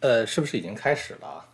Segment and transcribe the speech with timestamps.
[0.00, 1.44] 呃，是不是已经开始了？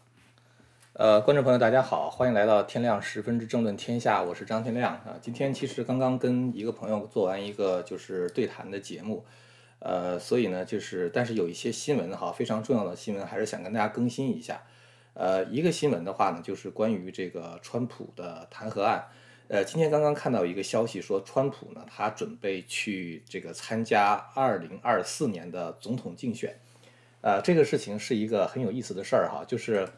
[0.93, 5.17] 呃，观众朋友，大家好，欢迎来到天亮十分之政论天下，我是张天亮啊。
[5.21, 9.25] 今天其实刚刚跟一个朋友做完一个就是对谈的节目，
[9.81, 14.63] 呃，所以呢，就是但是有一些新闻哈，非常重要的新闻，还是想跟大家更新一下。
[15.15, 19.09] 呃，一个新闻的话呢，就是关于这个川普的弹劾案。
[19.49, 26.57] 呃，今天刚刚看到一个消息说，川普呢，他准备去这个参加二零二四年的总统竞选。
[27.27, 29.89] 呃，这个事情是一个很有意思的事儿哈，就是，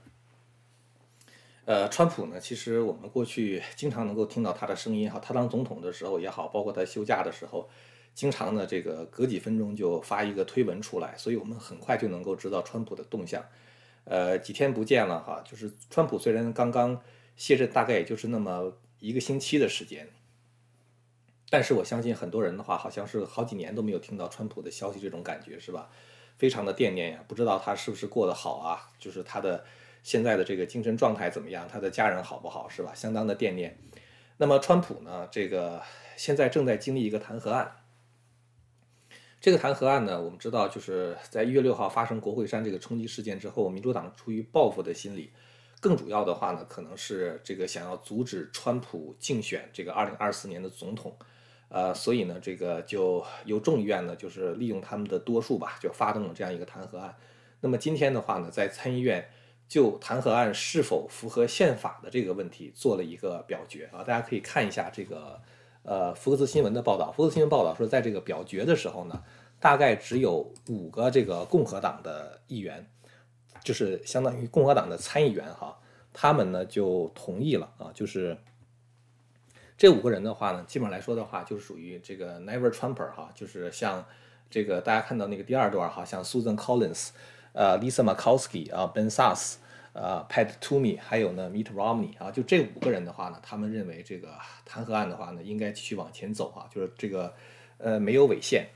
[1.67, 7.69] 呃，川普呢，其实我们过去经常能够听到他的声音哈，他当总统的时候也好，包括他休假的时候，
[8.15, 13.45] 经常呢这个隔几分钟就发一个推文出来，所以我们很快就能够知道川普的动向。
[14.05, 16.99] 呃，几天不见了哈，就是川普虽然刚刚
[17.37, 20.09] 卸任，大概也就是那么一个星期的时间，
[21.51, 25.91] 但是我相信很多人的话，好像是好几年都没有听到川普的消息，这种感觉是吧？
[26.39, 28.91] 非常的惦念呀，不知道他是不是过得好啊？
[28.99, 29.65] 就是他的
[30.03, 31.69] 现在的这个精神状态怎么样？
[31.69, 32.69] 他的家人好不好？
[32.69, 32.95] 是吧？
[32.95, 33.77] 相当的惦念。
[34.37, 35.29] 那么川普呢？
[35.33, 35.83] 这个
[36.17, 37.73] 现在正在经历一个弹劾案。
[39.41, 45.33] 这个弹劾案呢，我们知道就是在一月六号发生国会山这个冲击事件之后，民主党出于报复的心理，
[45.81, 51.17] 更主要的话呢，可能是这个想要阻止川普竞选这个二零二四年的总统。
[51.71, 57.15] 呃，所以呢，这个就由众议院呢，就是利用他们的多数吧，就发动了这样一个弹劾案。
[57.61, 59.29] 那么今天的话呢，在参议院
[59.69, 65.39] 就弹劾案是否符合宪法的这个问题做了一个表决啊，大家可以看一下这个
[65.83, 67.13] 呃福克斯新闻的报道。
[67.13, 69.23] 福克斯新闻报道说，在这个表决的时候呢，
[69.61, 72.89] 大概只有五个这个共和党的议员，
[73.63, 75.79] 就是相当于共和党的参议员哈，
[76.15, 78.39] 他们呢就同意了啊，就是。
[79.79, 84.05] 这五个人的话呢，基本上来说的话，就是属于这个 Never Trumper 哈，就是像
[84.51, 87.11] 这个大家看到那个第二段哈，像 Susan Collins，
[87.53, 89.59] 呃，Lisa Murkowski 啊，Ben Sass，
[89.93, 94.31] 呃，Pat Toomey，还有呢 Mitt Romney 啊，就这五个人的话呢，他们认为这个
[94.65, 97.33] 弹劾案的话呢，应该继续往前走啊，就是这个
[97.79, 98.67] 呃没有违宪。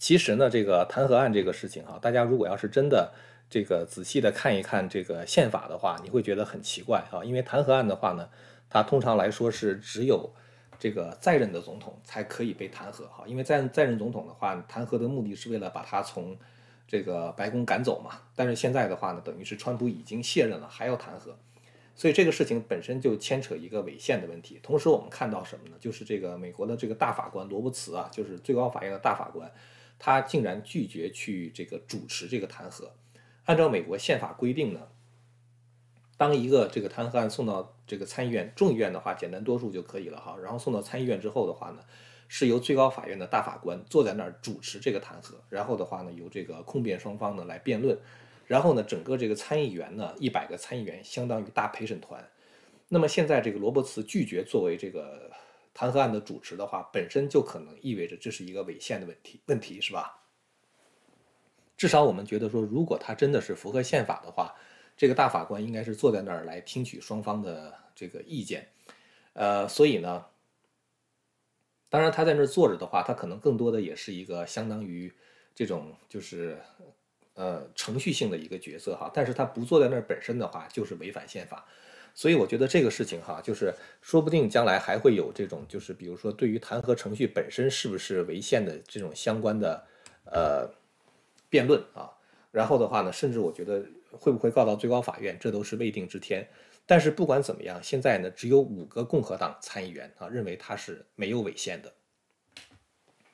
[0.00, 3.12] 其实呢，这个弹劾案这个事情哈，大家如果要是真的
[3.48, 8.28] 这个仔细的看一看这个宪法的话，你会觉得很奇怪啊，因为弹劾案的话呢。
[8.70, 10.30] 它通常来说是只有
[10.78, 16.38] 这个在任的总统才可以被弹劾，哈，因为在在任总统的话，弹劾的目的是为了把他从
[16.86, 18.20] 这个白宫赶走嘛。
[18.36, 21.32] 但是现在的话呢，等于是川普已经卸任了，还要弹劾，
[21.96, 24.60] 所以这个事情本身就牵扯一个违宪的问题。
[24.62, 25.76] 同时，我们看到什么呢？
[25.80, 29.50] 就是这个美国的这个大法官罗伯茨啊，就是最高法院的大法官，
[29.98, 32.84] 他竟然拒绝去这个主持这个弹劾。
[33.46, 34.80] 按照美国宪法规定呢。
[36.18, 40.36] 当一个这个弹劾案送到这个参议院、众议院的话，简单多数就可以了哈。
[40.42, 41.78] 然后送到参议院之后的话呢，
[42.26, 47.96] 是由最高法院的大法官坐在那儿主持这个弹劾，然后的话呢，由这个控辩双方呢来辩论，
[48.46, 52.28] 然后呢，整个这个参议员呢，一百个参议员相当于大陪审团。
[52.88, 55.30] 那么现在这个罗伯茨拒绝作为这个
[55.72, 60.24] 弹劾案的主持的话，本身就可能意味着这是一个违宪的问题，问题是吧？
[61.76, 64.56] 至少我们觉得说，如果他真的是符合宪法的话。
[64.98, 68.66] 这个大法官应该是坐在那儿来听取双方的这个意见，
[69.32, 70.26] 呃，所以呢，
[71.88, 75.12] 当然他在那儿坐着的话，他可能更多的也是一个相当于
[75.54, 76.58] 这种就是
[77.34, 81.64] 呃程序性的一个角色哈，但是他不坐在那儿本身的话，就是违反宪法，
[82.12, 83.72] 所以我觉得这个事情哈，就是
[84.02, 89.86] 说不定将来还会有这种就是比如说对于弹劾程序本身是不是违宪的这种相关的
[90.24, 90.68] 呃
[91.48, 92.10] 辩论啊，
[92.50, 93.86] 然后的话呢，甚至我觉得。
[94.12, 96.48] 会不会告到最高法院，这都是未定之天。
[96.86, 101.92] 但是不管怎么样，现在呢，只有五个共和党参议员啊认为他是没有违宪的。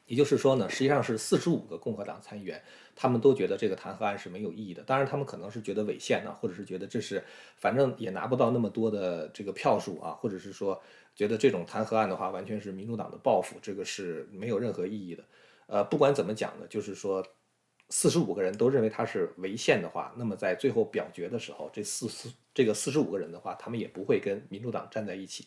[0.06, 2.60] 也就是说呢，实际上是四十五个共和党参议员，
[2.96, 4.82] 他们都觉得这个弹劾案是没有意义的。
[4.82, 7.22] 当然，他们可能是觉得违宪呢，或者是觉得这是
[7.56, 10.82] 反正也拿不到那么多的这个票数啊，或者是说
[11.14, 15.24] 觉得这种弹劾案的话完全是民主党的报复，这个是没有任何意义的。
[15.68, 17.24] 呃，不管怎么讲呢，就是说。
[17.96, 25.46] 四十五个人都认为他是违宪的话，那么在最后表决的时候，这四四这个四十五个人的话，他们也不会跟民主党站在一起。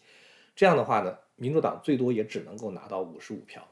[0.56, 3.68] 这样的话呢，民主党最多也只能够拿到五十五票。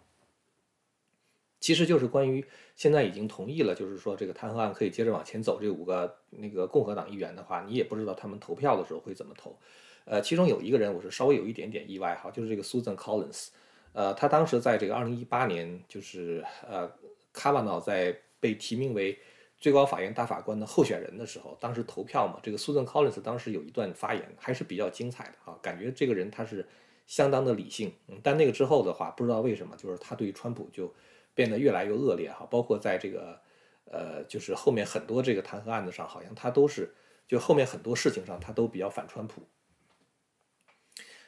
[1.61, 2.45] 其实就是关于
[2.75, 5.57] 现在已经同意了，就是说这个弹劾案可以接着往前走。
[5.61, 9.57] 这五个那个共和党议员的话，你也不知道他们投票的时候会怎么投。
[10.03, 13.47] 呃，其中有一个人我是稍微有一点点意外哈，就是这个 Susan Collins，
[13.93, 16.91] 呃，他当时在这个二零一八年，就是呃
[17.31, 18.13] 卡瓦诺在。
[18.39, 19.17] 被提名为
[19.57, 26.67] 最高法院大法官的候选人的时候，当时投票嘛，这个 Susan Collins 当时有一段发言还是比较精彩的啊，感觉这个人他是
[27.07, 27.93] 相当的理性。
[28.07, 30.93] 嗯，但那个之后的话，不知道为什么，就是他对于川普就
[31.33, 33.39] 变得越来越恶劣哈，包括在这个
[33.85, 36.93] 呃，就是后面很多这个弹劾案子上，好像他都是
[37.27, 39.41] 就后面很多事情上他都比较反川普。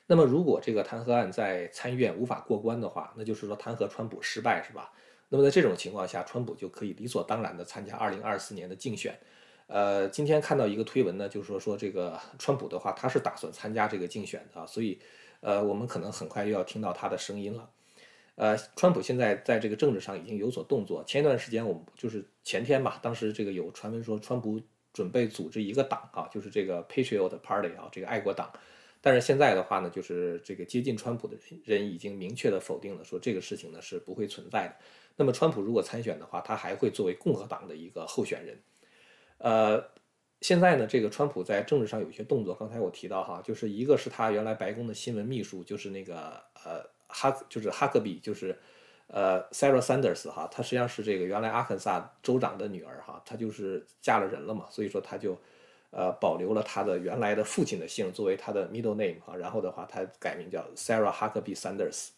[0.05, 4.91] 那么如果这个弹劾案在参议院无法过关的话，那就是说弹劾川普失败是吧？
[5.29, 9.17] 那么在这种情况下，川普就可以理所当然的参加二零二四年的竞选。
[9.67, 14.97] 呃，今天看到一个推文呢，就是说说这个川普的话，他是打算参加这个竞选的，所以
[15.41, 17.69] 呃，我们可能很快又要听到他的声音了。
[18.35, 21.03] 呃，川普现在在这个政治上已经有所动作。
[21.03, 24.61] 前一段时间我们就是前天吧，当时这个有传闻说川普
[24.93, 28.49] 准备组织一个党啊，就是这个 Patriot Party 啊，这个爱国党。
[29.01, 34.75] 但是现在的话呢，就是这个接近川普的人已经明确的否定了，说这个事情呢是不会存在的。
[35.15, 38.59] 那么川普如果参选的话，他还会作为共和党的一个候选人。
[39.39, 39.83] 呃，
[40.41, 42.53] 现在呢，这个川普在政治上有一些动作。
[42.53, 48.57] 刚才我提到哈，就是一个是他原来白宫的新闻秘书，就是那个呃哈，就是哈克比，就是
[49.07, 55.39] 呃 Sarah Sanders 哈，她实际上是这个原来阿肯萨州长的女儿哈，她就是嫁了人了嘛，所以说她就
[55.91, 62.09] 呃保留了他的原来的父亲的姓作为他的 middle name 啊，然后的话他改名叫 Sarah Huckabee Sanders。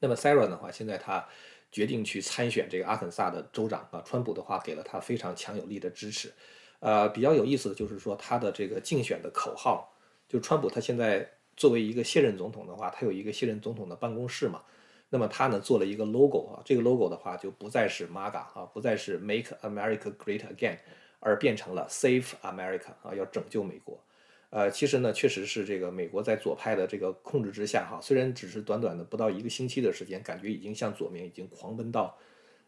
[0.00, 1.26] 那么 Sarah 的话，现在他。
[1.70, 6.32] 决定去参选这个阿肯萨的州长啊，川普的话给了他非常强有力的支持。
[6.80, 9.94] 呃，比较有意思的就是说他的这个竞选的口号，
[10.26, 14.62] 就川普他现在作为一个卸任总统的话，他有一个卸任总统的办公室嘛。
[15.10, 20.78] 那么他呢做了一个 logo 啊，这个 logo 的话就不再是 MAGA 啊，不再是 Make America Great Again，
[21.20, 24.02] 而变成了 Save America 啊，要拯救美国。
[24.50, 32.16] 呃，其实呢，确实是这个美国在左派的这个控制之下，哈，虽然只是短短的不到一个星期的时间，感觉已经向左面已经狂奔到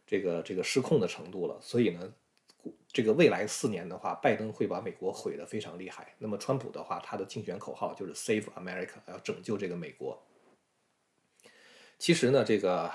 [0.05, 1.57] 这个这个失控的程度了。
[1.59, 2.13] 所以呢，
[2.91, 6.13] 这个未来四年的话，拜登会把美国毁得非常厉害。
[6.19, 10.21] 那么川普的话，他的竞选口号就是 Save America，要拯救这个美国。
[11.97, 12.91] 其实呢，这个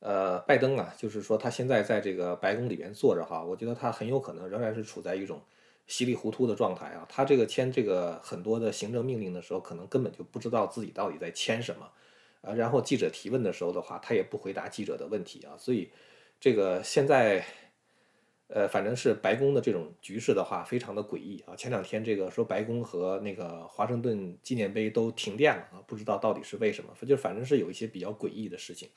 [0.00, 5.42] 呃，拜登啊，就是说他现在在这个白宫里边坐着哈，我觉得他很有可能仍然是处在一种。
[5.90, 11.90] 稀里糊涂的状态啊，他这个签这个很多的行政命令的时候，可能根本就不知道自己到底在签什么，
[12.42, 15.90] 啊，然后记者提问的时候的话，他也不回答记者的问题啊，所以
[16.38, 17.42] 这个现在，
[18.48, 21.56] 呃，反正是白宫的这种局势的话，非常的诡异啊。
[21.56, 28.90] 前两天这个说白宫和那个华盛顿纪念碑都停电了啊，不知道到底是为什么，就反正是有一些比较诡异的事情，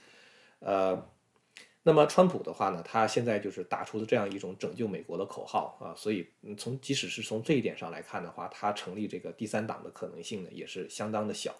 [0.61, 1.05] 呃。
[1.83, 11.55] 那么川普的话呢，他现在就是打出了这样一种拯救美国的口号啊，所以从即使是从这一点上来看的话，他成立这个第三党的可能性呢也是相当的小。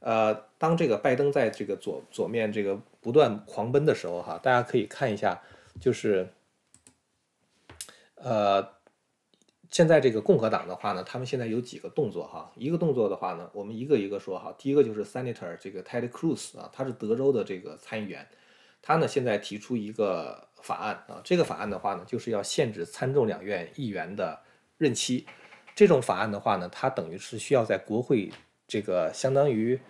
[0.00, 5.40] 呃，当这个拜登在这个左左面这个不断狂奔的时候哈，大家可以看一下，
[5.80, 6.28] 就是
[8.16, 8.74] 呃，
[9.70, 18.26] 现在这个共和党的话呢，他们现在有几个动作哈，一个动作的话呢，我们一个一个说哈，第一个就是 Senator 这个 Ted Cruz 啊，他是德州的这个参议员。
[18.82, 24.38] 他呢现在提出一个法案啊，这个法案的话呢，就是要限制参众两院议员的
[24.76, 25.26] 任期。
[25.74, 28.30] 这种法案的话呢，它等于是需要在国会
[28.68, 29.80] 这个相当于，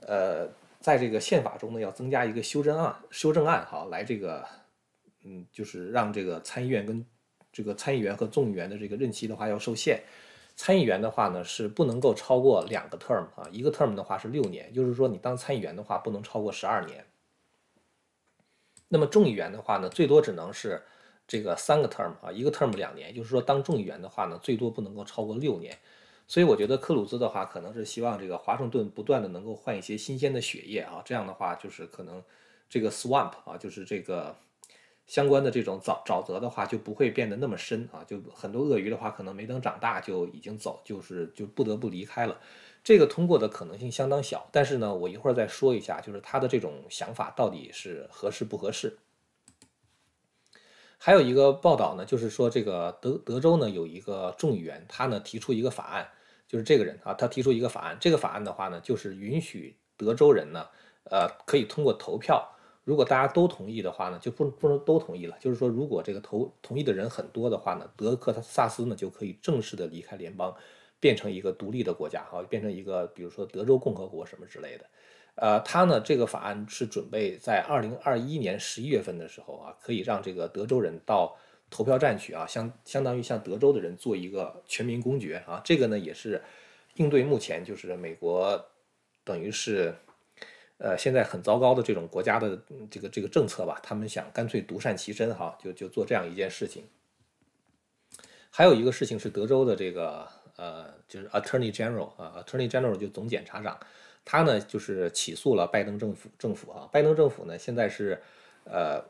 [0.00, 0.48] 呃，
[0.80, 4.44] 在这个宪法中呢要增加一个修正案，修正案哈，来这个，
[5.24, 7.06] 嗯，就是让这个参议院跟
[7.52, 10.02] 这个参议员和众议员的这个任期的话要受限。
[10.54, 17.04] 参议员的话呢是不能够超过两个 term 啊，一个 term 的话是六年，就是说你当参议员的话不能超过十二年。
[18.88, 20.82] 那么众议员的话呢，最多只能是
[21.26, 25.76] 这个三个 term 啊，一个 term 两年，就是说当众议员的话呢，最多不能够超过六年。
[26.28, 32.22] 所以我觉得克鲁兹的话，可能是希望这个华盛顿不断的能够换一些新鲜的血液啊，这样的话就是可能
[32.68, 34.36] 这个 swamp 啊，就是这个
[35.12, 42.40] 相关的这种沼沼泽的话就不会变得那么深啊，就很多鳄鱼的话可能没等长大就已经走，就是就不得不离开了。
[42.82, 48.96] 这个通过的可能性相当小，但是呢，我一会儿再说一下，就是他的这种想法到底是合适不合适。
[50.96, 56.08] 还有一个报道呢，就是说这个德德州呢有一个众议员，他呢提出一个法案，
[56.48, 60.68] 就是这个人啊，他提出一个法案，这个法案的话呢，就是允许德州人呢，
[61.04, 70.54] 呃，可以通过投票，如果大家都同意的话呢，就不不能都同意了，就是说如果这个投同意的人很多的话呢，德克萨斯呢就可以正式的离开联邦。
[71.00, 74.86] 变成一个独立的国家，哈，变成一个比如说德州共和国什么之类的，
[75.34, 81.36] 呃，他呢这个法案是准备在二零二一年十一月份的时候啊，可以让这个德州人到
[81.68, 86.40] 投票站去啊，相相当于向德州的人做一个全民公决啊，这个呢也是
[86.94, 88.64] 应对目前就是美国
[89.24, 89.92] 等于是
[90.82, 92.58] 呃现在很糟糕的这种国家的
[92.90, 96.84] 这个这个政策吧，他们想干脆独善其身哈，就就做这样一件事情。
[98.50, 100.28] 还有一个事情是德州的这个。
[100.56, 103.76] 呃，就是 Attorney General 啊，Attorney General 就总检察长，
[104.22, 108.22] 他呢就是起诉了拜登政府政府啊，拜登政府呢现在是
[108.64, 109.02] 呃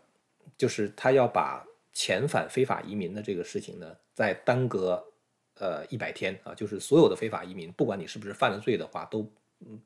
[0.57, 5.05] 就是他要把遣返非法移民的这个事情呢，再耽搁
[5.59, 9.29] 呃一百天啊，就是所有的非法移民，不管你是不是犯了罪的话，都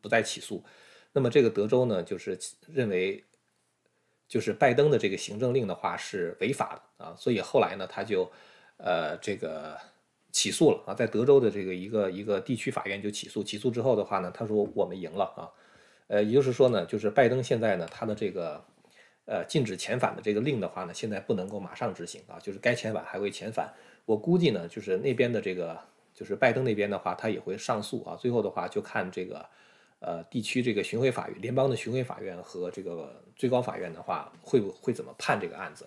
[0.03, 0.63] 不再起诉。
[1.17, 3.25] 那么这个德州呢，就是认为，
[4.29, 8.31] 就是拜登的这个行政令的话是违法的啊，所以后来呢，他就
[8.77, 9.79] 呃这个
[10.31, 15.49] 起诉了啊，在德州的这个一个一个地区法院就起诉，起诉之后的话呢，他说我们赢了啊，
[16.09, 18.63] 呃，也就是说呢，就是拜登现在呢，他的这个
[19.25, 23.73] 呃禁止遣返的这个令的话呢，现在不能够马上执行啊，就是该遣返还会遣返。
[24.05, 25.81] 我估计呢，就是那边的这个
[26.13, 29.49] 就是拜登那边的话，他也会上诉啊，最后的话就看这个。
[29.99, 35.87] 呃，地区这个巡回法院、联邦的巡回法院和这个最高法院的话，会不会怎么判这个案子？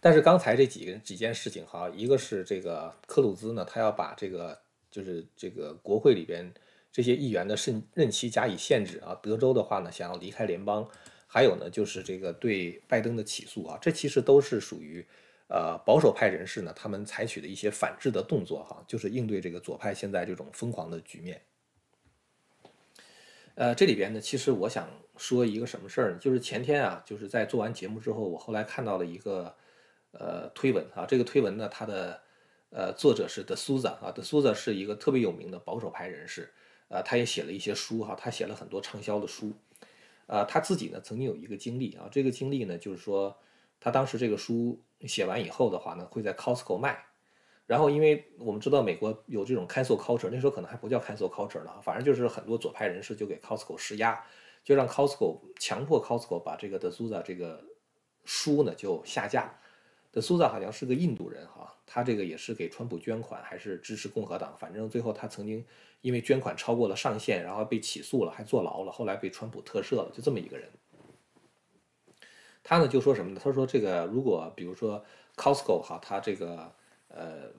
[0.00, 4.58] 但是刚才这几个几件事情哈，一个是这个克鲁兹呢，他要把这个
[4.90, 6.52] 就是这个国会里边
[6.92, 9.14] 这些议员的任任期加以限制啊。
[9.22, 10.88] 德州的话呢，想要离开联邦，
[11.26, 15.04] 还有呢就是这个对拜登的起诉啊，这其实都是属于
[15.48, 21.40] 呃保守派人士呢他们采取的一些反制的动作哈，就是应对这个左派现在这种疯狂的局面。
[23.58, 26.18] 呃，这里边呢，其实我想说一个什么事儿呢？
[26.20, 29.52] 就是前天啊，就是在做完节目之后，我后来看到了一个
[30.12, 31.04] 呃推文啊。
[31.04, 32.22] 这个推文呢，它的
[32.70, 36.48] 呃作者是德苏扎啊，德苏扎是一个特别有名的保守派人士，
[36.86, 39.52] 呃，他也写了一些书哈，他写了很多畅销的书。
[40.28, 43.36] 呃，他自己呢曾经有一个经历啊，这个经历呢就是说，
[43.80, 47.04] 他当时这个书写完以后的话呢，会在 Costco 卖。
[47.68, 54.24] 然后，因为我们知道美国有这种 cancel culture，那时候可能还不叫 cancel culture 呢，反正就是很多左派人士就给 Costco 施压，
[54.64, 57.62] 就让 Costco 强迫 Costco 把这个 De Souza 这个
[58.24, 59.60] 书呢就下架。
[60.10, 65.62] De Souza 好像是个印度人哈，他这个也是给川普捐款，还是支持共和党，反正最后他曾经
[66.00, 70.70] 因为捐款超过了上限，然后被起诉了，还坐牢了，后来被川普特赦了，就这么一个人。
[72.64, 73.40] 他呢就说什么呢？
[73.44, 75.04] 他说这个如果比如说
[75.36, 76.72] Costco 哈，他这个。
[77.08, 77.50] 呃，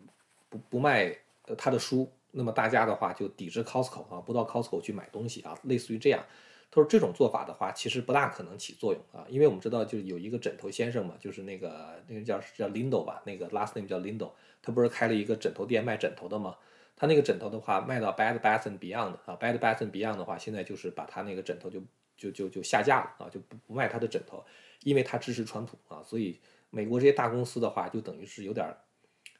[0.49, 1.15] 不不卖
[1.57, 6.23] 他的书，那么大家的话就抵制 Costco 啊，不到 Costco 去买东西啊，类似于这样。
[6.71, 16.55] 他说这种做法的话，其实不大可能起作用啊，因为我们知道就是有一个枕头先生嘛，就是那个那个叫叫 Lindo 吧，那个 last name 叫 Lindo，他不是开了一个枕头店卖枕头的吗？
[16.95, 21.81] 他那个枕头的话卖到 Bed Bath and Beyond 啊，Bed Bath and Beyond 的话，现在就是把他那个枕头就
[22.15, 24.45] 就就就下架了啊，就不不卖他的枕头，
[24.83, 26.39] 因为他支持川普啊，所以
[26.69, 28.71] 美国这些大公司的话就等于是有点。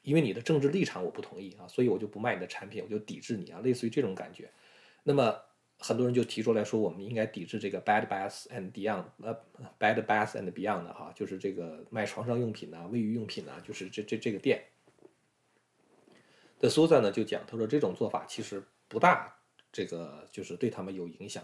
[0.02, 4.50] 因为你的政治立场我不同意啊，所以我就不卖你的产品，我就抵制你啊，类似于这种感觉。
[5.02, 5.40] 那么
[5.78, 9.34] 很多人就提出来说，我们应该抵制这个 Bed Bath and Beyond，呃
[9.78, 14.64] ，Bed Bath and Beyond 的哈，就是这个卖床上用品呐、卫浴用品呐，就是这这这个店。
[16.58, 19.34] 的苏赞呢就讲，他说这种做法其实不大，
[19.72, 21.42] 这个就是对他们有影响。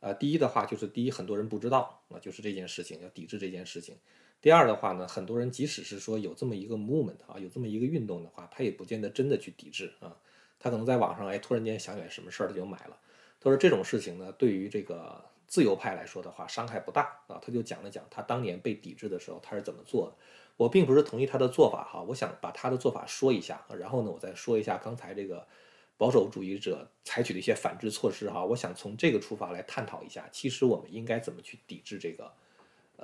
[0.00, 3.98] 呃，第一的话就是第一，很多人不知道啊，就是这件事情要抵制这件事情。
[4.44, 10.14] 第二的话呢，很多人即使是说有这么一个 movement 啊，有这么一个运动的话，他也不见得真的去抵制啊。
[10.58, 12.98] 他可能在网上哎，突然间想起来什么事儿，他就买了。
[13.40, 17.40] 他说这种事情呢，对于这个自由派来说的话，伤害不大啊。
[17.40, 20.16] 他就讲了讲他当年被抵制的时候他是怎么做的。
[20.58, 25.48] 我并不是同意他的做法哈，我想把他的做法说一下，然后呢，我再说一下刚才这个
[25.96, 28.44] 保守主义者采取的一些反制措施哈。
[28.44, 32.30] 我想从这个出发来探讨一下，其实我们应该怎么去抵制这个。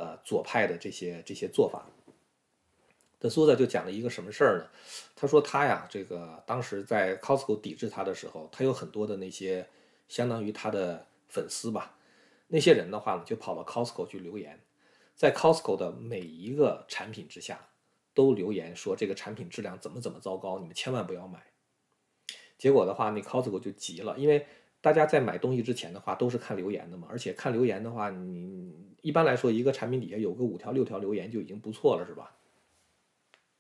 [0.00, 1.85] 呃，左派的这些这些做法，
[3.19, 4.71] 德苏子就讲了一个什么事儿呢？
[5.14, 9.69] 他说他呀，这个当时在 Costco 抵制他的时候，他有很多的那些
[10.09, 11.99] 相当于他的粉丝吧，
[12.49, 14.59] 那些人的话呢，就跑到 Costco 去留言，
[15.14, 17.69] 在 Costco 的每一个产品之下
[18.14, 21.45] 都留言说这个产品质量怎么怎么糟糕，你们千万不要买。
[22.57, 24.47] 结果的话，那 Costco 就急了，因为。
[24.80, 32.37] 大家在买东西之前的话，都是看留言的嘛，而且看留言的话，你一般来说一个产品底下有个五条六条留言就已经不错了，是吧？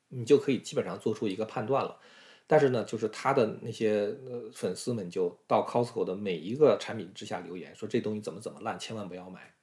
[0.08, 1.98] 你就可以基本上做出一个判断了。
[2.46, 9.54] 但是呢，就是他的那些呃粉丝们就到 Costco 的每一个产品之下留言，说这东西怎么怎么烂，千万不要买。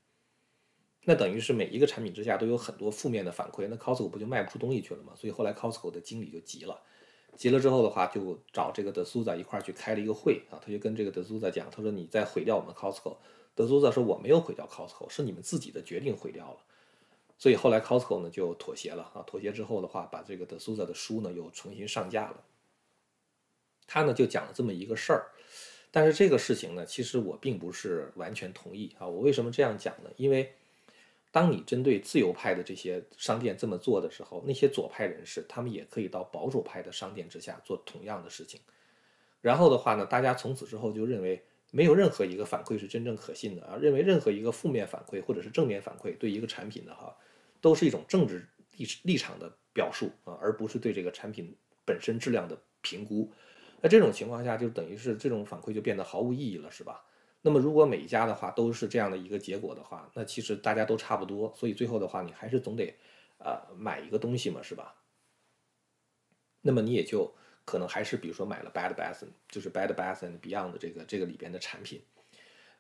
[1.03, 5.13] 那等于是每一个产品之下都有很多负面的反馈，那 Costco 不就卖不出东西去了吗？
[5.15, 6.81] 所以后来 Costco 的经理就急了。
[7.37, 13.15] 急了之后的话，就找这个德苏萨一块儿去开了一个会啊，他就跟这个德苏萨讲，他说你再毁掉我们 Costco，
[13.53, 16.57] 德苏萨说我没有毁掉 Costco，是你们自己的决定毁掉了。
[17.37, 22.43] 所以后来 Costco 呢就妥协了啊，妥协之后的话，把这个德苏萨的书呢又重新上架了。
[23.85, 25.27] 他呢就讲了这么一个事儿，
[25.91, 29.07] 但是这个事情呢，其实我并不是完全同意啊。
[29.07, 30.09] 我为什么这样讲呢？
[30.17, 30.51] 因为
[31.37, 38.59] 当你针对自由派的这些商店这么做的时候，那些左派人士他们也可以到保守派的商店之下做同样的事情。
[39.39, 41.39] 然后的话呢，大家从此之后就认为
[41.69, 47.15] 没有任何一个反馈是真正可信的啊，认为任何一个负面反馈或者是正面反馈对一个产品的哈，
[47.61, 48.43] 都是一种政治
[48.77, 53.31] 立立场的表述啊，而不是对这个产品本身质量的评估。
[53.79, 57.03] 那这种情况下，就等于是这种反馈就变得毫无意义了，是吧？
[57.41, 62.93] 那么如果每一家的话都是这样的一个结果的话，那其实大家都差不多，所以最后的话，你还是总得
[63.37, 64.95] 呃买一个东西嘛，是吧？
[66.61, 72.01] 那么你也就可能还是比如说买了 Bad Bath，就是 Bad Bath and Beyond 这个这个里边的产品。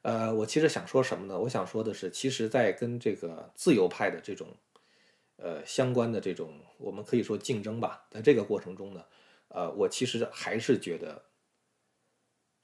[0.01, 1.39] 呃，我其实想说什么呢？
[1.39, 4.47] 我想说的是，其实，在跟这个自由派的这种
[5.37, 9.03] 呃相关的这种，我们可以说竞争吧，在这个过程中呢。
[9.49, 11.23] 呃，我其实还是觉得，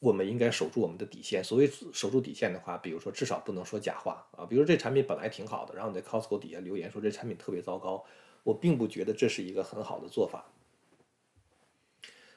[0.04, 1.42] 我们应该守住我们的底线。
[1.42, 4.46] 所谓守住底线的话，比如说至少不能说假话啊。
[4.46, 8.04] 比如这产品本来挺好的，然后你在 Costco 底下留言说这产品特别糟糕，
[8.44, 10.52] 我并不觉得这是一个很好的做法。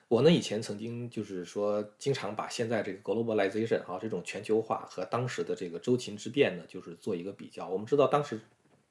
[0.07, 7.69] 我呢以前曾经就是说，经常把现在这个 globalization 啊这种全球化和当时的这个周秦之变呢，就是做一个比较。
[7.69, 8.41] 我们知道当时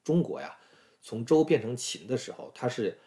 [0.04, 0.58] 中国呀，
[1.02, 2.98] 从周变成秦的时候，它是。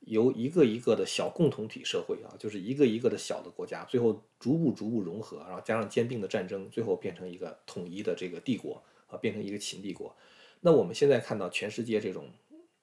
[0.00, 10.16] 由一个一个的小共同体社会啊，就是一个一个的小的国家，最后逐步逐步融合，然后加上兼并的战争，最后变成一个统一的这个帝国啊，变成一个秦帝国。
[10.60, 12.30] 那我们现在看到全世界这种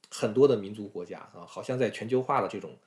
[0.09, 2.77] 很多的民族国家啊，好像在全球化的这种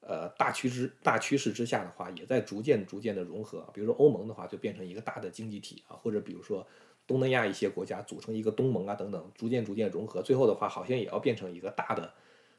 [0.00, 3.68] 呃大趋势大趋势之下的话，也在逐渐逐渐的融合。
[3.74, 6.66] 比如说欧盟的话，就变成一个大的经济体啊，或者比如说
[7.06, 12.14] 东南亚一些国家组成一个东盟啊等等，逐渐逐渐融合，最后的话好像也要变成一个大的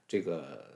[0.08, 0.72] 这个。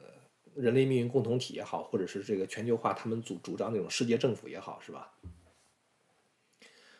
[0.57, 5.13] 人类命运共同体也好，或者是这个全球化，他们主主张那种世界政府也好，是吧？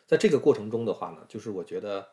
[0.06, 2.08] 在这个过程中的话呢，就是我觉得，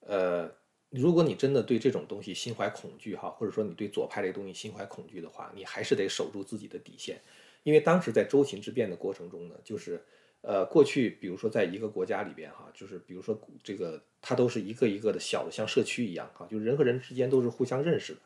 [0.00, 0.50] 呃，
[0.90, 7.20] 如果你真的对这种东西心怀恐惧哈，或者说你对左派这个东西心怀恐惧的话，你还是得守住自己的底线，
[7.62, 10.02] 因为当时在周秦之变的过程中呢，就是
[10.40, 18.20] 呃，过去比如说在一个国家里边哈，就是比如说这个它都是一个一个的小的像社区一样哈，就人和人之间都是互相认识的。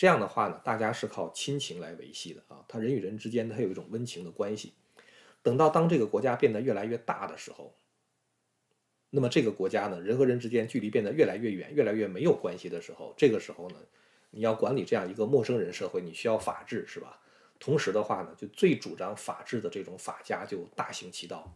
[0.00, 4.72] 这样的话呢，大家是靠亲情来维系的啊，他人与人之间他有一种温情的关系。
[5.42, 7.74] 等到当这个国家变得越来越大的时候，
[9.10, 13.76] 那么这个国家呢，人和人之间距离变得越来越远，越来越没有关系的时候，这个时候呢，
[14.30, 17.20] 你要管理这样一个陌生人社会，你需要法治，是吧？
[17.58, 21.54] 同时的话呢，就最主张法治的这种法家就大行其道。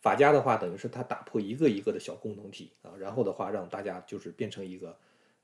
[0.00, 4.98] 法家的话，等于是他打破一个一个的小共同体啊，然后的话让大家就是变成一个。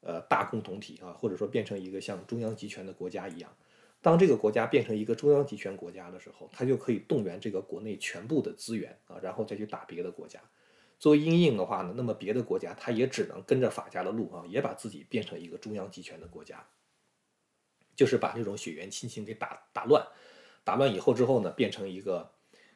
[0.06, 3.52] 呃，大共同体啊，或者说变成一个像中央集权的国家一样，
[4.00, 10.40] 当这个国家变成一个中央集权国家的时候，它就可以动员这个国内全部的资源啊，然后再去打别的国家。
[11.00, 16.64] 作为阴影的话呢，那么别的国家它也只能跟着法家的路啊，也把自己变成一个中央集权的国家，
[17.96, 20.06] 就是把这种血缘亲情给打打乱，
[20.62, 22.30] 打乱以后之后呢，变成一个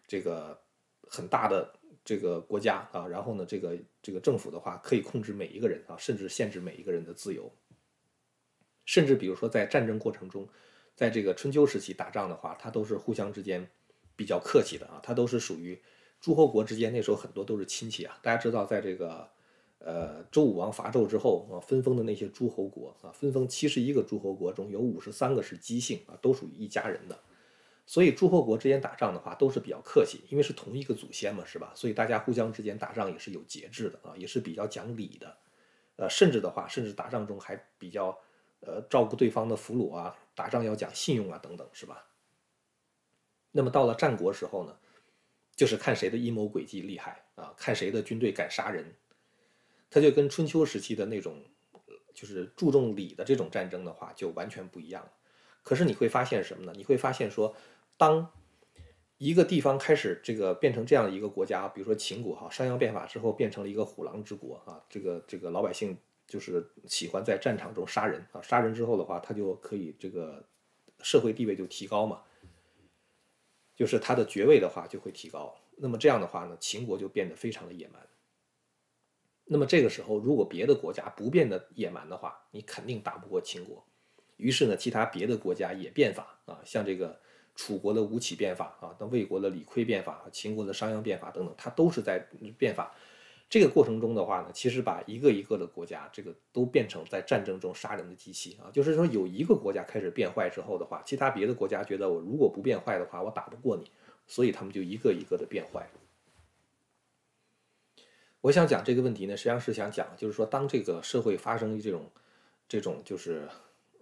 [0.08, 0.60] 这个
[1.06, 1.74] 很大的。
[2.04, 7.52] 这个国家啊，然后呢，这个这个政府的话可以控制每一个人啊，甚至限制每一个人的自由。
[8.86, 10.48] 甚至比如说在战争过程中，
[10.96, 13.68] 在这个春秋时期打仗的话，它都是互相之间
[14.16, 15.80] 比较客气的啊，它都是属于
[16.20, 18.18] 诸侯国之间，那时候很多都是亲戚啊。
[18.22, 19.30] 大家知道，在这个
[19.78, 27.16] 呃周武王伐纣之后啊，分封的那些诸侯国啊，分封七十一个诸侯国中有五十三个是姬姓啊，都属于一家人的。
[27.90, 31.72] 所以诸侯国之间打仗的话都是比较客气，因为是同一个祖先嘛，是吧？
[31.74, 35.36] 所以大家互相之间打仗也是有节制的啊，也是比较讲理的，
[35.96, 38.16] 呃，甚至的话，甚至打仗中还比较
[38.60, 42.06] 呃照顾对方的俘虏啊，打仗要讲信用啊等等，是吧？
[43.50, 44.78] 那么到了战国时候呢，
[45.56, 48.94] 就是看谁的阴谋诡计厉害啊，看谁的军队敢杀人，
[49.90, 51.44] 他就跟春秋时期的那种
[52.14, 55.10] 就是注重礼的这种战争的话就完全不一样了。
[55.64, 56.72] 可是你会发现什么呢？
[56.76, 57.52] 你会发现说。
[58.00, 58.32] 当
[59.18, 65.94] 一个地方开始这个变成这样的一个国家，比如说秦国哈，商鞅变法之后变成了一个虎狼之国啊，这个这个老百姓
[66.26, 70.42] 就是喜欢在战场中杀人啊，杀人之后的话，他就可以这个
[71.02, 72.22] 社会地位就提高嘛，
[73.76, 75.54] 就是他的爵位的话就会提高。
[75.76, 78.00] 那么这样的话呢，秦国就变得非常的野蛮。
[79.44, 83.84] 那么这个时候，如果别的国家不变得野蛮的话，你肯定打不过秦国。
[84.38, 87.20] 于是呢，其他别的国家也变法啊，像这个。
[87.60, 92.18] 楚国的吴起变法啊，等魏国的李悝变法，秦国的商鞅变法等等，它都是在
[92.56, 92.94] 变法。
[93.50, 98.72] 这个过程中的话呢，其实把一个一个的国家，这个都变成在战争中杀人的机器啊。
[98.72, 103.90] 就是说，有一个国家开始变坏之后的话，其他别的国家觉得我如果不变坏的话，我打不过你，
[104.26, 105.90] 所以他们就一个一个的变坏。
[108.40, 112.10] 我想讲这个问题呢，实际上是想讲，就是说，当这个社会发生这种
[112.66, 113.46] 这种就是。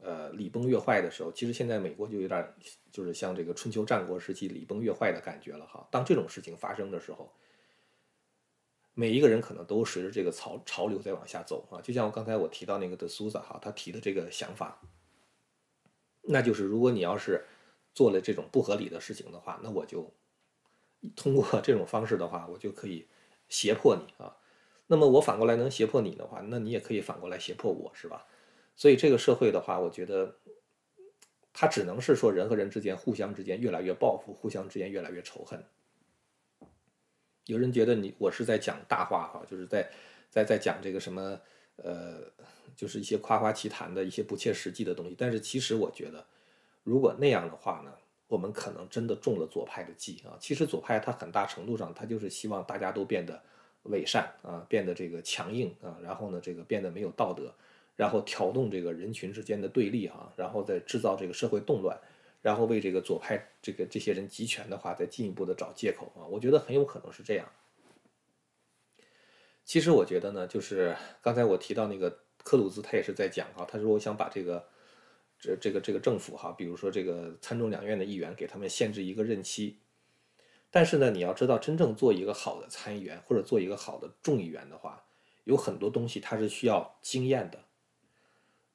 [0.01, 2.55] 呃，礼崩乐坏的时候，其实现在美国就有点，
[2.93, 5.87] 就是像这个春秋战国时期礼崩乐坏的感觉了哈。
[5.91, 7.33] 当这种事情发生的时候，
[8.95, 11.81] 每一个人可能都随着这个潮潮流在往下走啊。
[11.81, 14.81] 就像我刚才我提到那个的苏萨哈，他提的这个想法，
[16.23, 17.45] 那就是如果你要是
[17.93, 20.13] 做了这种不合理的事情的话，那我就
[21.17, 23.07] 通过这种方式的话，我就可以
[23.49, 24.37] 胁迫你啊。
[24.87, 28.27] 那么我反过来能胁迫你的话，那你也可以反过来胁迫我，是吧？
[28.79, 30.37] 所以这个社会的话，我觉得
[31.53, 35.63] 它只能是说人和人之间互相之间越来越报复，互相之间越来越仇恨。
[37.47, 39.91] 有人觉得你我是在讲大话哈，就是在
[40.31, 41.41] 在在讲这个什么
[41.75, 42.21] 呃，
[42.77, 45.17] 就是一些夸夸其谈的一些不切实际的东西。
[45.19, 46.25] 但是其实我觉得，
[46.85, 47.93] 如果那样的话呢，
[48.29, 50.39] 我们可能真的中了左派的计啊。
[50.41, 53.43] 其实左派他很大程度上，他就是希望大家都变得。
[53.85, 57.55] 伪善啊，变得这个强硬啊，然后呢，这个变得没有道德，
[57.99, 61.99] 然后挑动这个人群之间的对立哈，然后再制造这个社会动乱，
[62.41, 67.51] 然后为这个左派这个这些人集权的话，再进一步的找借口啊，我觉得很有可能是这样。
[69.65, 74.65] 其实我觉得呢，就是刚才我提到那个克鲁兹，他也是在讲哈，他说我想把这个
[75.41, 79.81] 这这个这个政府哈，比如说这个参众两院的议员，给他们限制一个任期。
[80.71, 85.05] 但是呢，你要知道，真正做一个好的参议员或者做一个好的众议员的话，
[85.43, 87.59] 有很多东西它是需要经验的。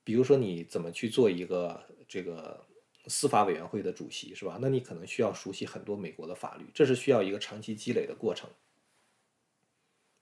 [0.04, 2.66] 比如说，你怎么去做一个这个
[3.08, 4.58] 司法委员会的主席，是吧？
[4.62, 8.50] 那你可能需要熟悉很多美国的法律，这是需要一个长期积累的过程。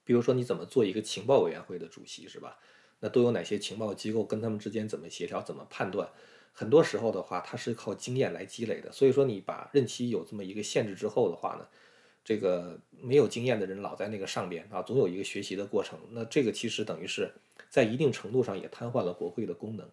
[0.03, 2.57] 比如说，你怎么做一个情报委员会的主席，是吧？
[2.99, 6.07] 那都有哪些情报机构跟他们之间怎么协调、怎么判断？
[6.51, 8.91] 很多时候的话，它是靠经验来积累的。
[8.91, 11.67] 所以说，你把任期有这么一个限制之后的话呢，
[12.23, 15.97] 这个没有经验的人老在那个上边啊，总有一个学习的过程。
[16.11, 17.31] 那这个其实等于是
[17.71, 19.89] 在一定程度上也瘫痪了国会的功能。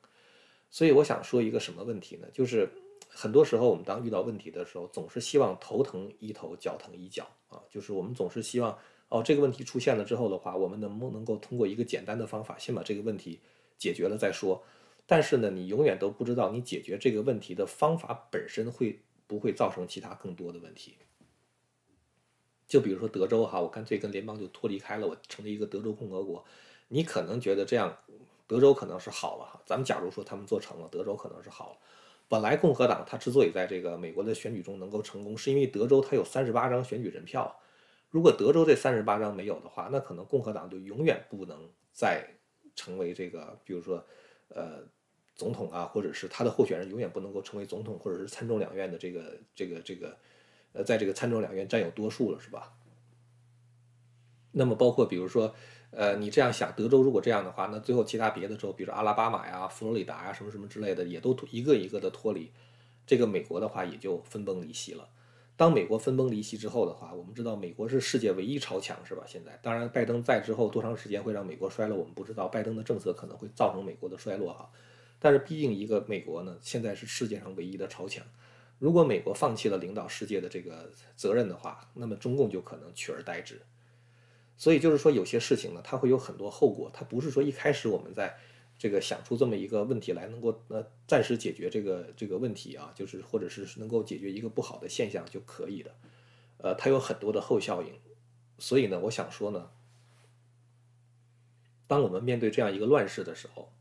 [0.69, 2.29] 所以我想说一个什么问题呢？
[2.31, 2.69] 就是
[3.09, 7.63] 很多时候我们当遇到问题的时候，总是希望头疼医头，脚疼医脚啊。
[7.71, 8.77] 就是我们总是希望
[9.09, 13.41] 哦，这个问题出现了之后的话，我们能不能够通过一个简单的方法，先把这个问题
[13.79, 14.63] 解决了再说。
[15.07, 20.97] 但是呢，你永远都不知道你解决这个问题的方法本身会不会造成其他更多的问题。
[22.67, 26.45] 就比如说德州哈，我干脆跟联邦就脱离开了，我成立一个德州共和国。
[26.89, 27.97] 你可能觉得这样，
[28.47, 29.63] 德州可能是好了哈。
[29.65, 31.77] 咱们假如说他们做成了，德州可能是好了。
[32.29, 37.59] 本来共和党他之所以在这个美国的选举中能够成功，是因为德州它有三十八张选举人票。
[38.11, 42.27] 如果德州这三十八张没有的话，那可能共和党就永远不能再
[42.75, 44.05] 成为这个，比如说，
[44.49, 44.87] 呃。
[45.35, 50.19] 总统啊，或者是他的候选人，永远不能够成为总统，或者是参众两院的这个这个这个，
[50.73, 52.73] 呃，在这个参众两院占有多数了，是吧？
[54.51, 55.55] 那么包括比如说，
[55.91, 62.53] 呃，你这样想，德州如果这样的话，那最后其他别的州，比如说阿拉巴马呀、佛罗里达呀，什么什么之类的，也都一个一个的脱离，
[63.07, 65.09] 这个美国的话也就分崩离析了。
[65.57, 69.25] 当美国分崩离析之后的话，我们知道美国是世界唯一超强，是吧？
[69.27, 72.47] 现在，当然拜登在之后多长时间会让美国衰落，我们不知道。
[72.47, 74.71] 拜登的政策可能会造成美国的衰落，哈。
[75.19, 78.25] 但是毕竟一个美国呢，现在是世界上唯一的超强。
[78.79, 83.61] 如果美国放弃了领导世界的这个责任的话，那么中共就可能取而代之。
[84.59, 86.91] 所以就是说，有些事情呢，它会有很多后果。
[86.93, 88.37] 它不是说一开始我们在
[88.77, 95.95] 这个想出这么一个问题来，能够呃暂时解决这个这个问题啊，就是或者是能够解决一个不好的现象就可以的。
[96.59, 97.95] 呃，它有很多的后效应。
[98.59, 99.71] 所以呢，我想说呢，
[101.87, 103.73] 当我们面对这样一个乱世的时候，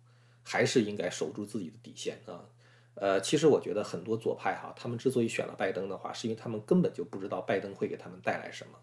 [0.43, 2.45] 还是应该守住自己的底线啊，
[2.93, 8.77] 呃，其实我觉得很多左派哈，他们之所以选了拜登的话，是因为他们根本就不知道拜登会给他们带来什么。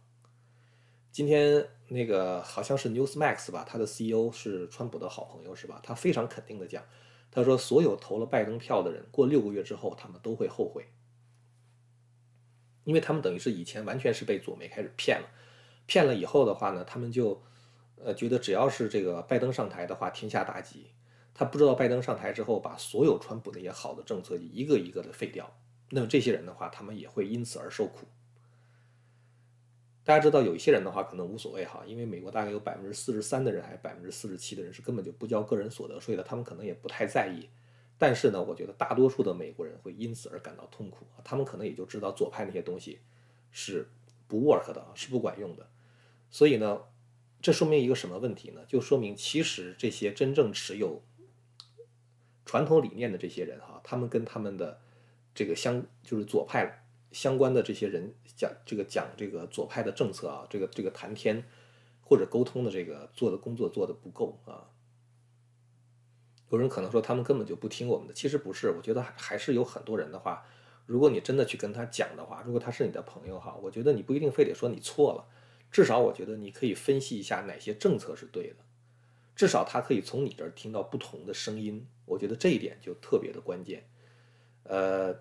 [1.14, 5.80] 今天那个好像是 Newsmax 吧，他的 CEO 是川普的好朋友是吧？
[5.80, 6.82] 他非常肯定的讲，
[7.30, 10.88] 他说所有投了拜登票的人，过六个月之后他们都会后悔，
[12.82, 15.28] 因为他们等于是以前完全是被左媒开始骗了，
[15.86, 17.40] 骗了以后的话呢，他们就
[17.94, 20.90] 呃觉得只要是这个拜登上台的话，天下大吉。
[21.32, 25.56] 他不知道拜登上台之后，把所有川普那些好的政策一个一个的废掉，
[25.90, 28.08] 那么这些人的话，他们也会因此而受苦。
[30.04, 37.48] 大家知道，有一些人的话可能无所谓哈，因为美国大概有百分之四十三的人，还是百分之四十七的人是根本就不交个人所得税的，他们可能也不太在意。
[37.96, 42.98] 但是呢，我觉得大多数的美国人会因此而感到痛苦，他们可能也就知道左派那些东西
[43.50, 43.88] 是
[44.26, 45.66] 不 work 的，是不管用的。
[46.30, 46.82] 所以呢，
[47.40, 48.60] 这说明一个什么问题呢？
[48.68, 51.02] 就说明其实这些真正持有
[52.44, 54.80] 传统理念的这些人哈，他们跟他们的
[55.34, 56.83] 这个相就是左派
[57.14, 61.42] 相关的这些人讲这个讲这个左派的政策啊，这个这个谈天
[62.02, 64.68] 或者沟通的这个做的工作做的不够啊。
[66.50, 70.44] 有人可能说他们根本就不听我们的，其实不是，我觉得还是有很多人的话，
[70.86, 75.26] 如果你真的去跟他讲的话，如果他是你的朋友哈，我觉得你不一定非得说你错了，
[75.72, 78.56] 至少我觉得你可以分析一下哪些政策是对的，
[79.34, 81.86] 至少他可以从你这儿听到不同的声音。
[82.06, 83.88] 我觉得这一点就特别的关键。
[84.64, 85.14] 呃，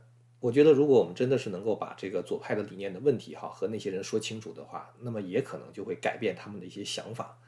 [0.43, 7.39] 我觉得如果我们真的是能够把这个左派的理念的问题哈和那些人说清楚的话，那么也可能就会改变他们的一些想法。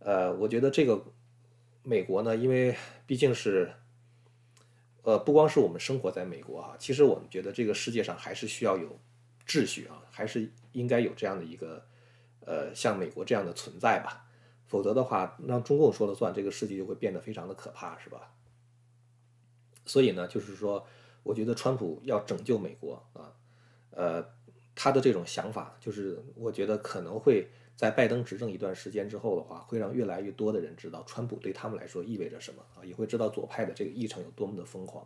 [0.00, 1.02] 呃，我觉得这个
[1.82, 3.72] 美国呢，因为毕竟是。
[5.02, 9.00] 呃，不光是我们生活在美国啊，其实我们觉得这个世界上还是需要有
[9.46, 11.82] 秩序啊，还是应该有这样的一个
[12.44, 14.26] 呃，像美国这样的存在吧。
[14.66, 18.34] 否则的话，让中共说了算，这个世界就会变得非常的可怕，是吧？
[19.86, 20.86] 所以呢，就是说，
[21.22, 23.32] 我觉得川普要拯救美国啊，
[23.90, 24.24] 呃，
[24.74, 27.48] 他的这种想法，就是我觉得可能会。
[27.76, 35.02] 在拜登执政一段时间之后的话，会让越来越多的人知道川普对他们来说意味着什么啊，也会知道左派的这个议程有多么的疯狂。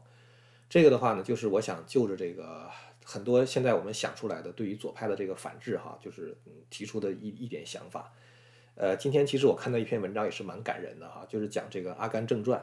[0.69, 2.69] 这个的话呢，就是我想就着这个
[3.05, 6.37] 很多现在我们想出来的对于左派的这个反制哈，就是
[6.69, 8.13] 提出的一一点想法。
[8.75, 12.59] 呃，今天其实我看到一篇文章也是蛮感人的哈，就是讲这个《阿甘正传》。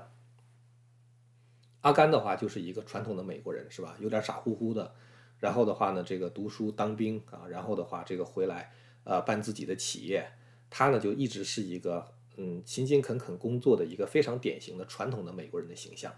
[1.81, 3.95] 阿甘的话就是一个传统的美国人是吧？
[3.99, 4.93] 有点傻乎乎的，
[5.39, 8.71] 然后的话呢，这个读书当兵啊，然后的话这个回来。
[9.03, 10.31] 呃，办自己的企业，
[10.69, 16.13] 他呢就一直是一个嗯勤勤恳恳工作的一个非常典型的传统的美国人的形象。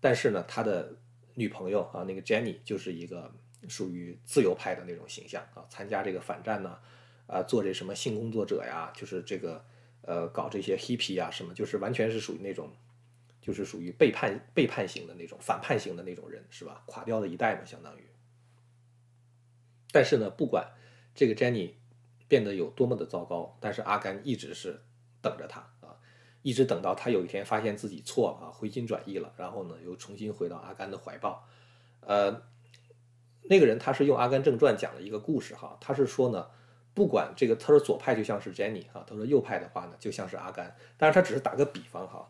[0.00, 0.96] 但是呢，他的
[1.34, 3.32] 女朋友啊，那个 Jenny 就是一个
[3.68, 6.76] 属于自由派的那种形象啊，参加这个反战呢，
[7.28, 9.64] 啊，做这什么性工作者呀，就是这个
[10.02, 12.72] 呃搞这些 hippie 啊什么，就是完全是属于那种，
[13.46, 16.82] 就是属于背叛背叛型的那种反叛型的那种人，是吧？
[16.86, 18.02] 垮掉的一代嘛，相当于。
[19.92, 20.68] 但是呢，不管
[21.14, 21.74] 这个 Jenny。
[22.28, 24.82] 变得有多么的糟糕，但是阿甘一直是
[25.22, 25.94] 等着他啊，
[26.42, 31.46] 一直等到他有一天发现自己错了啊，回心转意了，然后呢又重新回到阿甘的怀抱。
[32.00, 32.42] 呃，
[33.44, 36.50] 那个人他是用《阿甘正传》讲了一个故事哈，他是说呢，
[36.94, 42.28] 不管这个他说左派就像是 Jenny 哈，他说右派的话呢就像是阿甘，但是他只是打个比方哈，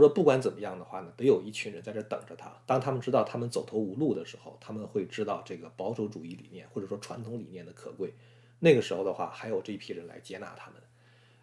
[0.00, 8.14] 他说不管怎么样的话呢，得有一群人在这等着他，当他们知道他们走投无路的时候，他们会知道这个保守主义理念或者说传统理念的可贵。
[8.60, 10.82] 那个时候的话，还有这一批人来接纳他们，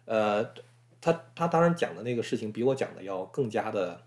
[0.04, 0.44] 呃，
[1.00, 4.02] 他他当然讲的那个事情比我讲的要更加的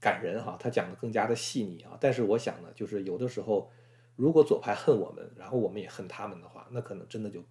[0.00, 1.96] 感人哈，他讲的更加的细腻啊。
[2.00, 3.70] 但是我想呢，就是有的时候，
[4.16, 7.44] 如果左派恨我们，然后我们也恨他们的话，那可能真的就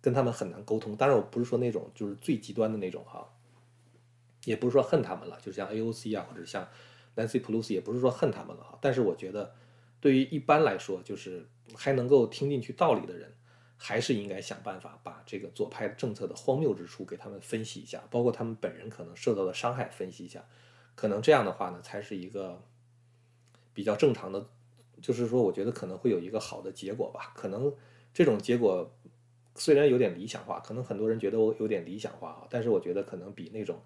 [0.00, 0.94] 跟他们很难沟通。
[0.94, 3.28] 当然，我不是说那种就是最极端的那种哈，
[4.46, 6.66] 也不是说恨他们了，就像 AOC 啊，或者像
[7.14, 8.78] Nancy Pelosi，也不是说恨他们了哈。
[8.80, 9.54] 但是我觉得，
[10.00, 11.46] 对于一般来说，就是。
[11.74, 13.34] 还能够听进去道理的人，
[13.76, 20.44] 还是应该想办法把这个左派政策的荒谬之处给他们分析一下，包括他们本人可能受到的伤害分析一下，
[20.94, 22.62] 可能这样的话呢，才是一个
[23.74, 24.46] 比较正常的，
[25.02, 27.32] 就是说，我觉得可能会有一个好的结果吧。
[27.34, 27.74] 可能
[28.14, 28.88] 这种结果
[29.56, 33.82] 虽然有点理想化，可能很多人觉得我有点理想化啊，但是我觉得可能比那种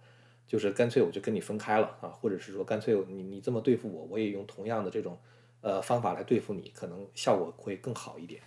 [0.50, 5.16] 就是干脆我就跟你分开了啊，或者是说干脆你你这么对付我，我也用同样的这种。
[5.62, 8.40] 呃，方法来对付你，可能效果会更好一点。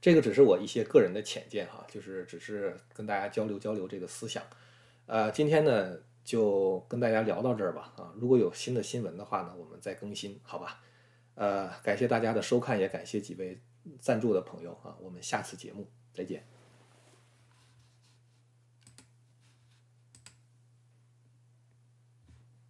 [0.00, 4.42] 这个只是我一些个人的浅见哈，就是只是跟大家交流交流这个思想。
[5.04, 10.80] 呃，今天呢就跟大家聊到这儿吧啊，如果有新的新闻的话呢，我们再更新，好吧？
[11.34, 13.60] 呃，感谢大家的收看，也感谢几位
[14.00, 16.55] 赞助的朋友啊，我们下次节目再见。